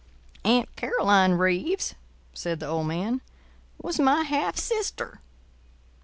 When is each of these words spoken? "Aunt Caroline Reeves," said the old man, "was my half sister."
"Aunt 0.43 0.75
Caroline 0.75 1.33
Reeves," 1.33 1.93
said 2.33 2.59
the 2.59 2.65
old 2.65 2.87
man, 2.87 3.21
"was 3.79 3.99
my 3.99 4.23
half 4.23 4.57
sister." 4.57 5.21